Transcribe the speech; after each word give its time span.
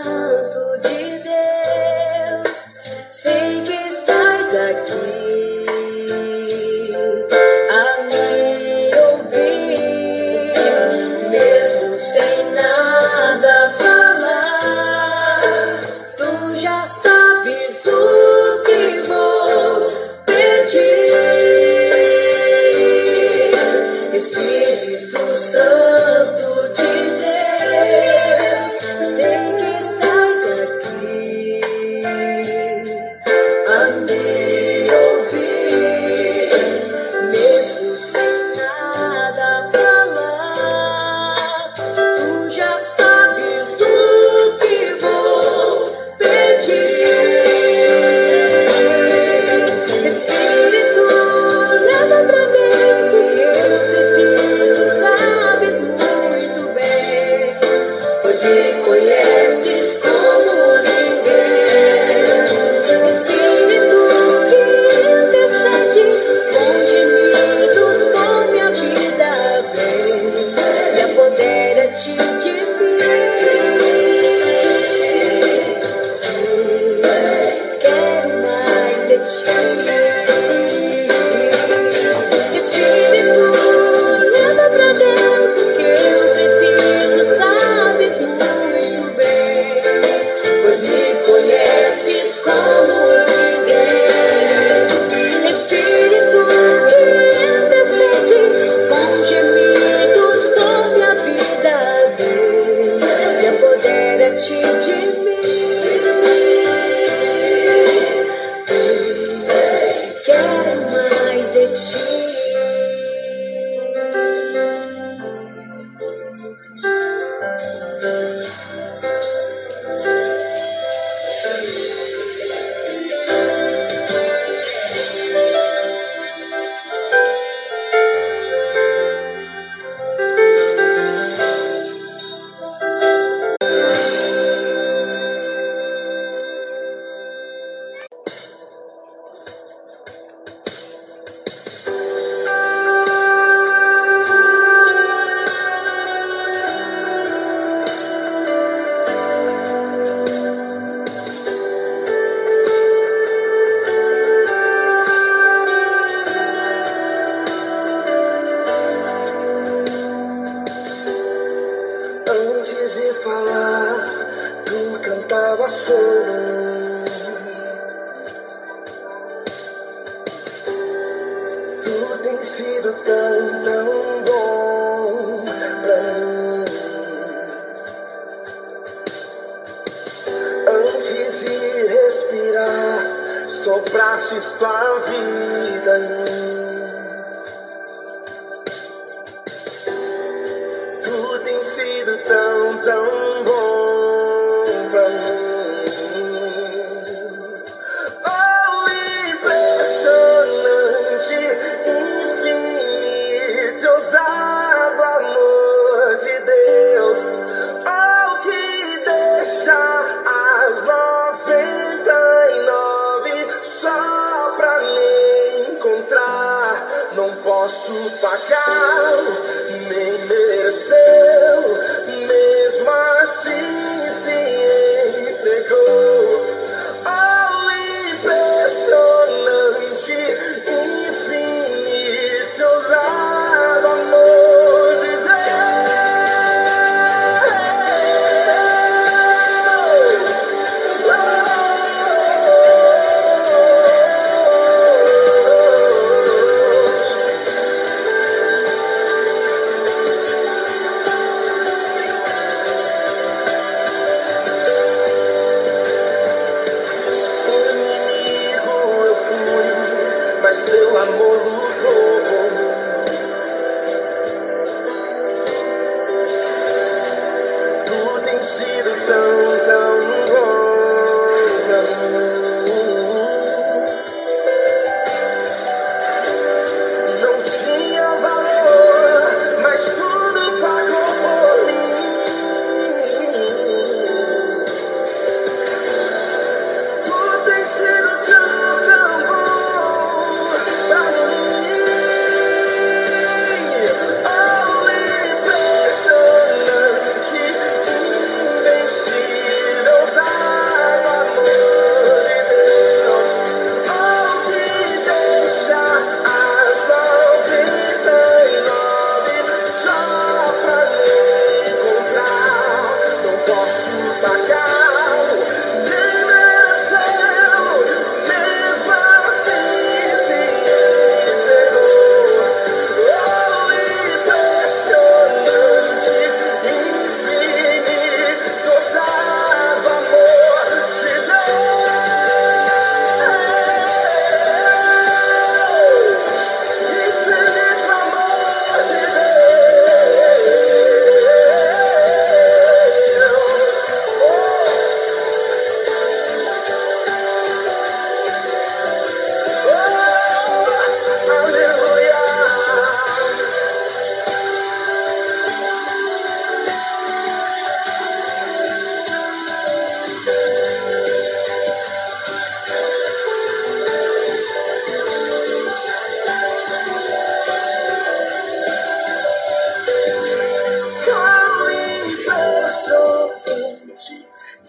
Espírito 0.00 0.31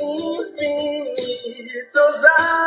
infinitos 0.03 0.65
anos. 2.39 2.62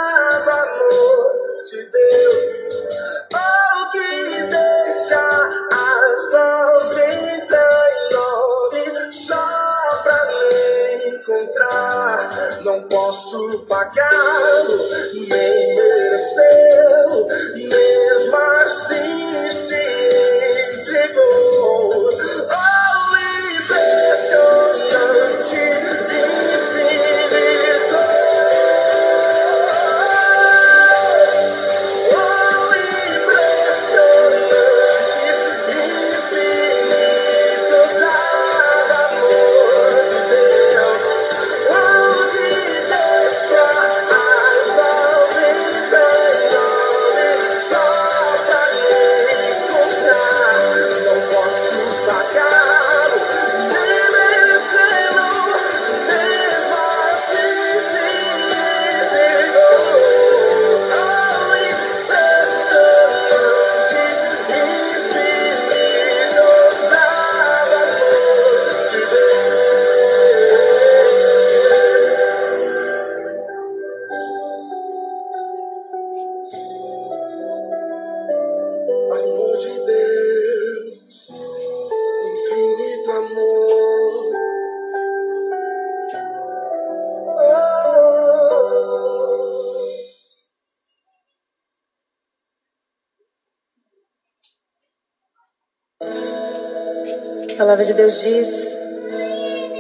Palavra 97.67 97.85
de 97.85 97.95
Deus 97.95 98.21
diz: 98.21 98.79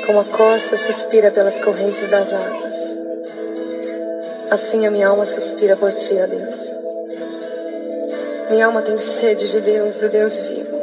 como 0.04 0.18
a 0.18 0.24
costa 0.24 0.74
suspira 0.76 1.30
pelas 1.30 1.56
correntes 1.60 2.10
das 2.10 2.32
águas, 2.32 2.74
assim 4.50 4.84
a 4.84 4.90
minha 4.90 5.06
alma 5.06 5.24
suspira 5.24 5.76
por 5.76 5.92
ti, 5.92 6.18
ó 6.20 6.26
Deus. 6.26 6.72
Minha 8.50 8.66
alma 8.66 8.82
tem 8.82 8.98
sede 8.98 9.48
de 9.48 9.60
Deus, 9.60 9.98
do 9.98 10.08
Deus 10.08 10.40
vivo. 10.40 10.76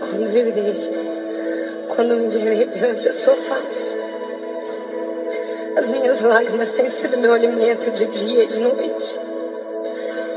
Quando 0.00 0.36
eu 0.36 0.48
irei, 0.48 0.90
quando 1.96 2.16
me 2.16 2.28
verei 2.28 2.66
perante 2.66 3.08
a 3.08 3.12
sua 3.14 3.34
face. 3.34 3.96
As 5.78 5.88
minhas 5.88 6.20
lágrimas 6.20 6.72
têm 6.72 6.88
sido 6.88 7.16
meu 7.16 7.32
alimento 7.32 7.90
de 7.90 8.04
dia 8.04 8.44
e 8.44 8.46
de 8.48 8.60
noite. 8.60 9.18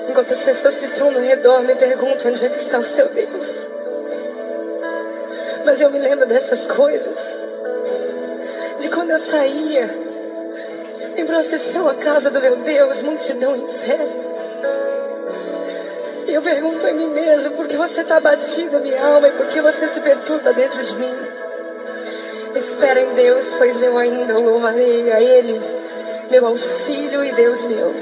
Enquanto 0.07 0.31
as 0.31 0.41
pessoas 0.41 0.77
que 0.77 0.85
estão 0.85 1.11
no 1.11 1.19
redor 1.19 1.63
me 1.63 1.75
perguntam 1.75 2.31
onde 2.31 2.45
é 2.45 2.49
que 2.49 2.59
está 2.59 2.79
o 2.79 2.83
seu 2.83 3.09
Deus. 3.09 3.66
Mas 5.67 5.81
eu 5.81 5.91
me 5.91 5.99
lembro 5.99 6.25
dessas 6.25 6.65
coisas. 6.65 7.37
De 8.79 8.87
quando 8.87 9.09
eu 9.09 9.19
saía 9.19 9.89
em 11.17 11.25
procissão 11.25 11.89
à 11.89 11.93
casa 11.93 12.29
do 12.29 12.39
meu 12.39 12.55
Deus, 12.55 13.01
multidão 13.01 13.53
em 13.53 13.67
festa. 13.67 14.25
E 16.25 16.33
eu 16.33 16.41
pergunto 16.41 16.87
a 16.87 16.93
mim 16.93 17.09
mesmo 17.09 17.51
por 17.51 17.67
que 17.67 17.75
você 17.75 17.99
está 17.99 18.15
abatido, 18.15 18.79
minha 18.79 19.05
alma, 19.05 19.27
e 19.27 19.31
por 19.33 19.45
que 19.47 19.59
você 19.59 19.89
se 19.89 19.99
perturba 19.99 20.53
dentro 20.53 20.81
de 20.81 20.95
mim. 20.95 21.13
Espera 22.55 23.01
em 23.01 23.13
Deus, 23.13 23.53
pois 23.57 23.83
eu 23.83 23.97
ainda 23.97 24.39
louvarei 24.39 25.11
a 25.11 25.19
Ele, 25.19 25.61
meu 26.31 26.45
auxílio 26.45 27.25
e 27.25 27.33
Deus 27.33 27.65
meu. 27.65 27.93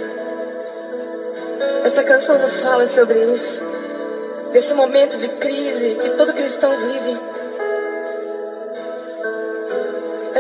Esta 1.84 2.04
canção 2.04 2.38
nos 2.38 2.60
fala 2.60 2.86
sobre 2.86 3.20
isso, 3.24 3.60
desse 4.52 4.76
momento 4.76 5.18
de 5.18 5.30
crise 5.30 5.96
que 5.96 6.12
todo 6.12 6.32
cristão 6.32 6.72
vive. 6.78 7.35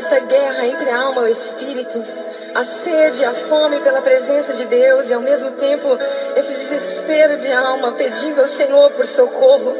Essa 0.05 0.19
guerra 0.19 0.67
entre 0.67 0.87
a 0.91 1.01
alma 1.01 1.23
e 1.23 1.25
o 1.25 1.31
espírito, 1.31 2.05
a 2.53 2.63
sede, 2.63 3.25
a 3.25 3.33
fome 3.33 3.79
pela 3.79 4.03
presença 4.03 4.53
de 4.53 4.65
Deus 4.65 5.09
e 5.09 5.15
ao 5.15 5.19
mesmo 5.19 5.49
tempo 5.49 5.97
esse 6.35 6.53
desespero 6.53 7.39
de 7.39 7.51
alma 7.51 7.91
pedindo 7.93 8.39
ao 8.39 8.47
Senhor 8.47 8.91
por 8.91 9.07
socorro. 9.07 9.75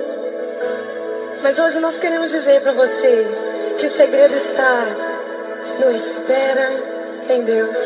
Mas 1.44 1.60
hoje 1.60 1.79
nós 1.79 2.00
queremos 2.00 2.32
dizer 2.32 2.60
para 2.62 2.72
você 2.72 3.27
que 3.77 3.86
o 3.86 3.89
segredo 3.89 4.36
está 4.36 4.88
no 5.79 5.91
espera 5.91 6.72
em 7.29 7.44
Deus, 7.44 7.77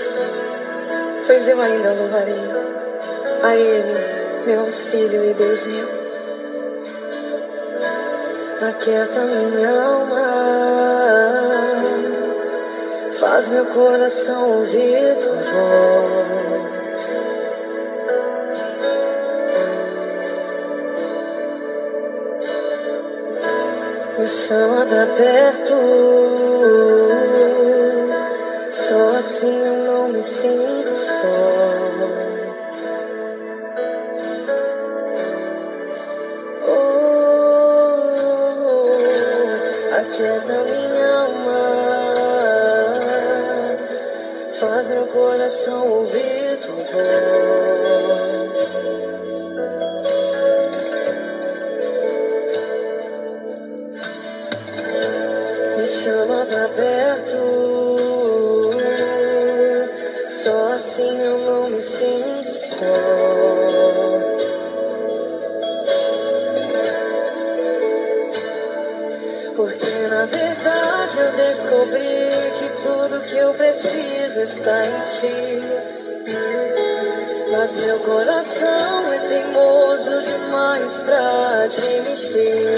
pois 1.28 1.46
eu 1.46 1.60
ainda 1.60 1.92
louvarei 1.92 2.40
a 3.44 3.54
Ele, 3.58 4.46
meu 4.46 4.62
auxílio 4.62 5.30
e 5.30 5.34
Deus 5.34 5.66
meu. 5.66 5.90
Aquieta 8.62 9.26
minha 9.26 9.82
alma, 9.82 11.59
faz 13.20 13.50
meu 13.50 13.66
coração 13.66 14.56
ouvir 14.56 15.18
tua 15.18 15.36
voz. 15.36 17.18
Me 24.18 24.28
chama 24.28 24.86
pra 24.86 25.06
perto, 25.06 25.76
Porque 69.60 70.08
na 70.08 70.24
verdade 70.26 71.20
eu 71.20 71.32
descobri 71.34 72.32
que 72.58 72.70
tudo 72.82 73.22
que 73.24 73.36
eu 73.36 73.54
preciso 73.54 74.40
está 74.40 74.86
em 74.86 75.02
ti. 75.20 75.62
Mas 77.52 77.74
meu 77.74 78.00
coração 78.00 79.12
é 79.12 79.20
teimoso 79.28 80.22
demais 80.22 81.04
pra 81.04 81.64
admitir. 81.66 82.70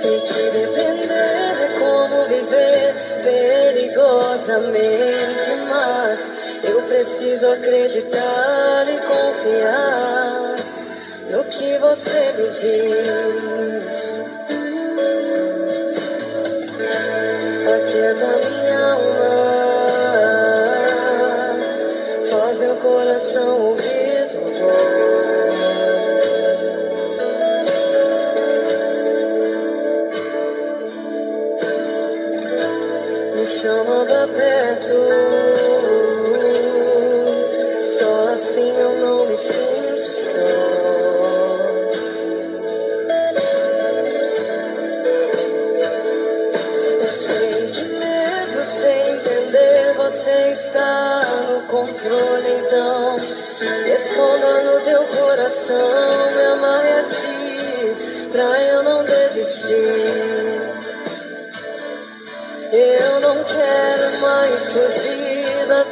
Sei 0.00 0.20
que 0.20 0.50
depender 0.50 1.60
é 1.60 1.68
como 1.78 2.24
viver 2.24 2.94
perigosamente, 3.22 5.52
mas 5.68 6.32
eu 6.64 6.80
preciso 6.84 7.52
acreditar 7.52 8.86
e 8.88 8.96
confiar 8.96 10.56
no 11.30 11.44
que 11.44 11.76
você 11.76 12.32
me 12.32 12.48
diz. 12.48 13.75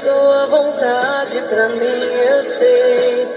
Tua 0.03 0.47
vontade 0.47 1.41
pra 1.49 1.69
mim, 1.71 2.05
eu 2.29 2.43
sei 2.43 3.29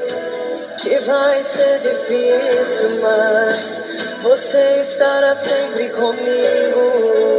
que 0.81 0.99
vai 0.99 1.43
ser 1.43 1.79
difícil, 1.79 3.01
mas 3.01 3.81
você 4.21 4.79
estará 4.81 5.35
sempre 5.35 5.89
comigo. 5.89 7.36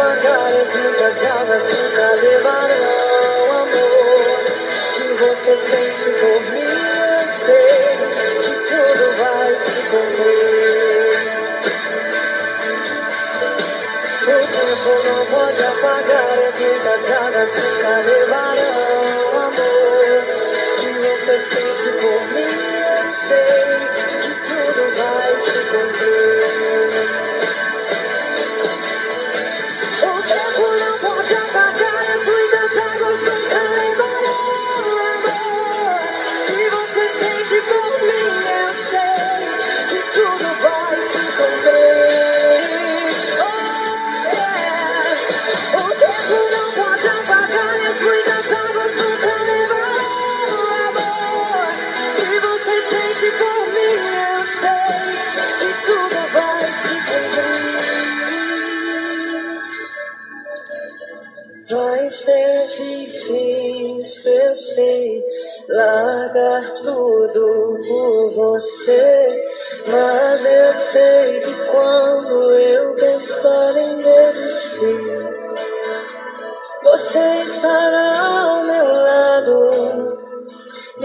Pode 0.00 0.26
apagar 0.26 0.54
as 0.54 0.68
muitas 0.76 1.24
águas 1.26 1.62
nunca 1.62 2.06
levarão 2.22 3.52
amor 3.60 4.24
que 4.96 5.06
você 5.12 5.52
sente 5.58 6.10
por 6.18 6.40
mim. 6.52 6.70
Eu 7.10 7.28
sei 7.44 7.72
que 8.44 8.54
tudo 8.68 9.04
vai 9.18 9.52
se 9.56 9.80
cumprir. 9.90 11.18
O 14.22 14.40
tempo 14.46 14.92
não 15.04 15.22
pode 15.26 15.62
apagar 15.62 16.38
as 16.48 16.54
muitas 16.54 17.02
águas 17.10 17.48
nunca 17.50 17.92
levarão 18.06 19.38
amor 19.48 20.22
que 20.78 20.90
você 20.98 21.34
sente 21.44 21.88
por 22.00 22.20
mim. 22.32 22.54
Eu 22.88 23.04
sei 23.28 23.52
que 24.22 24.32
tudo 24.48 24.82
vai 24.96 25.30
se 25.44 25.58
cumprir. 25.58 26.39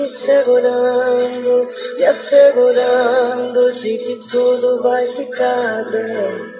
Segurando, 0.05 1.69
me 1.97 2.05
assegurando 2.05 3.71
de 3.73 3.97
que 3.97 4.27
tudo 4.29 4.81
vai 4.81 5.05
ficar 5.05 5.89
bem 5.91 6.55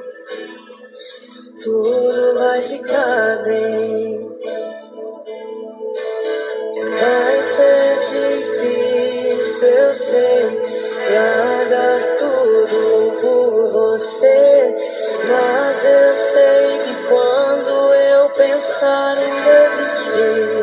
tudo 1.65 2.37
vai 2.37 2.61
ficar 2.61 3.37
bem. 3.43 4.37
Vai 6.99 7.41
ser 7.41 7.97
difícil, 8.11 9.67
eu 9.67 9.91
sei, 9.91 10.61
largar 11.09 12.17
tudo 12.19 13.17
por 13.19 13.67
você. 13.71 14.75
Mas 15.27 15.85
eu 15.85 16.13
sei 16.13 16.77
que 16.85 16.93
quando 17.07 17.93
eu 17.95 18.29
pensar 18.29 19.17
em 19.17 19.33
desistir, 19.43 20.54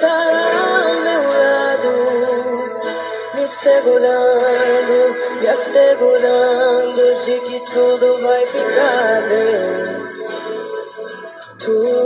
estará 0.00 0.48
ao 0.86 0.94
meu 1.06 1.22
lado 1.28 1.92
me 3.34 3.46
segurando, 3.46 4.96
me 5.40 5.46
assegurando 5.46 7.02
de 7.24 7.40
que 7.40 7.60
tudo 7.70 8.18
vai 8.22 8.46
ficar 8.46 9.22
bem. 9.28 10.00
Tudo 11.58 11.99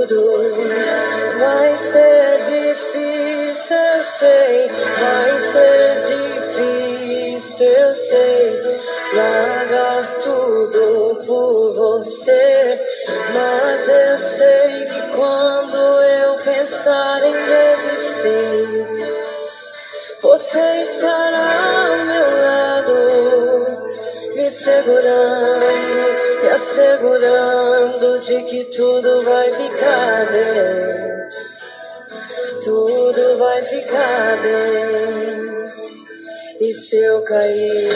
tudo 28.77 29.23
vai 29.25 29.51
ficar 29.53 30.27
bem. 30.33 31.29
Tudo 32.65 33.39
vai 33.39 33.63
ficar 33.63 34.43
bem. 34.43 35.55
E 36.61 36.73
se 36.73 36.97
eu 36.97 37.23
cair, 37.23 37.89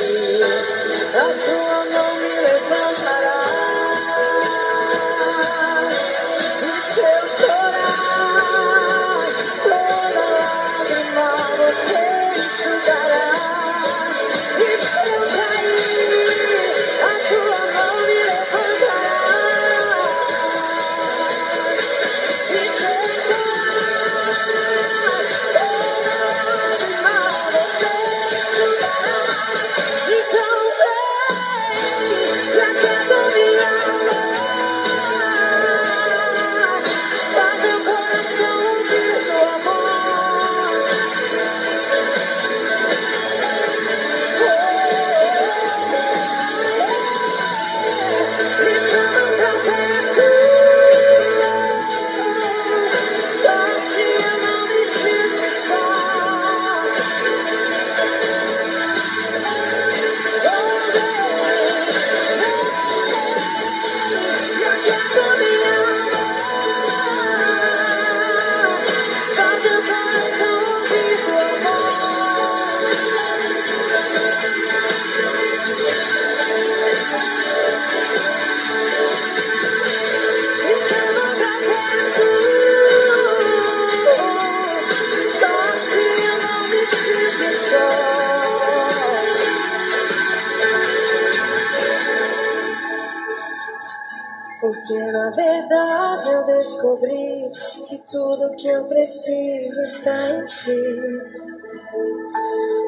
na 95.28 95.34
verdade 95.34 96.32
eu 96.32 96.44
descobri 96.44 97.50
que 97.86 97.98
tudo 98.10 98.56
que 98.56 98.66
eu 98.66 98.84
preciso 98.84 99.82
está 99.82 100.30
em 100.30 100.46
ti. 100.46 100.72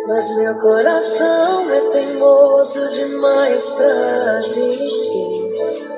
Mas 0.06 0.34
meu 0.36 0.56
coração 0.56 1.70
é 1.70 1.80
teimoso 1.90 2.88
demais 2.88 3.62
pra 3.74 4.38
admitir. 4.38 5.90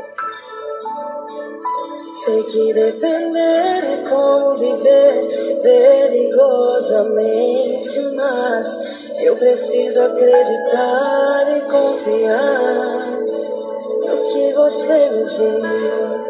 Sei 2.25 2.43
que 2.43 2.75
depender 2.75 3.39
é 3.39 4.03
como 4.09 4.57
viver 4.57 5.61
perigosamente, 5.63 8.01
mas 8.17 8.67
eu 9.21 9.37
preciso 9.37 10.03
acreditar 10.03 11.57
e 11.57 11.61
confiar 11.71 13.21
no 14.01 14.25
que 14.33 14.53
você 14.53 15.09
me 15.11 15.25
diz. 15.25 16.22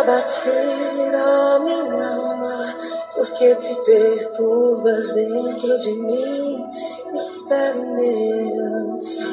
Está 0.00 0.12
batida 0.12 1.58
minha 1.60 2.08
alma, 2.08 2.74
porque 3.14 3.54
te 3.54 3.74
perturbas 3.84 5.12
dentro 5.12 5.78
de 5.78 5.92
mim. 5.92 6.66
Espere 7.12 7.78
em 7.78 7.94
Deus. 7.96 9.28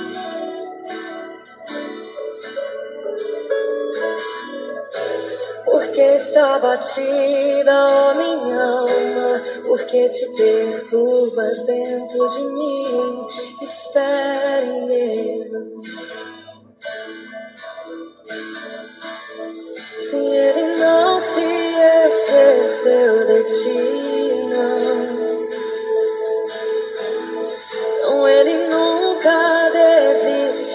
Porque 5.64 6.02
está 6.02 6.58
batida 6.60 8.10
a 8.10 8.14
minha 8.16 8.64
alma, 8.64 9.42
porque 9.68 10.10
te 10.10 10.28
perturbas 10.36 11.66
dentro 11.66 12.28
de 12.28 12.42
mim. 12.42 13.28
Espere 13.62 14.66
em 14.66 14.86
Deus. 14.88 15.87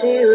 You. 0.03 0.32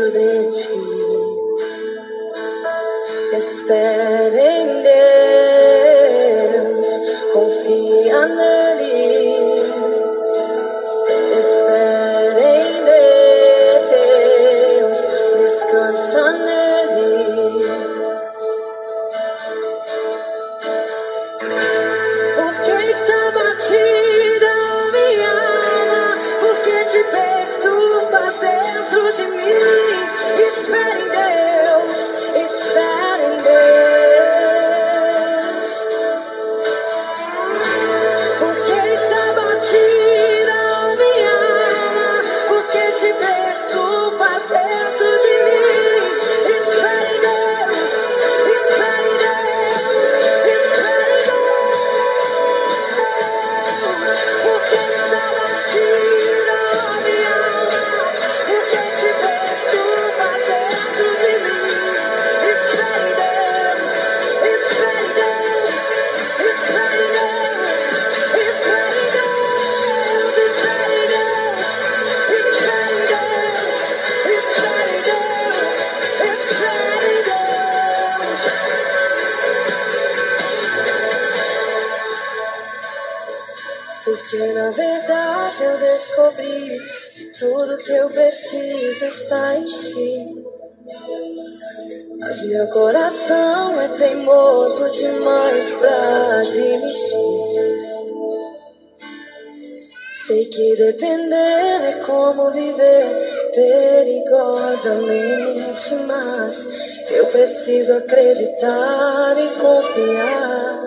Porque 84.31 84.53
na 84.53 84.71
verdade 84.71 85.65
eu 85.65 85.79
descobri 85.79 86.79
que 87.15 87.33
tudo 87.39 87.79
que 87.79 87.93
eu 87.93 88.11
preciso 88.11 89.07
está 89.07 89.57
em 89.57 89.65
ti. 89.65 90.45
Mas 92.19 92.45
meu 92.45 92.67
coração 92.67 93.81
é 93.81 93.89
teimoso 93.89 94.91
demais 94.91 95.75
pra 95.77 96.41
admitir. 96.41 97.09
Sei 100.27 100.45
que 100.45 100.77
depender 100.77 101.89
é 101.89 101.93
como 102.05 102.51
viver 102.51 103.07
perigosamente, 103.55 105.95
mas 106.07 106.69
eu 107.13 107.25
preciso 107.29 107.95
acreditar 107.95 109.35
e 109.39 109.49
confiar 109.59 110.78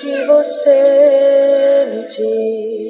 que 0.00 0.24
você 0.26 1.88
me 1.90 2.02
diz. 2.06 2.87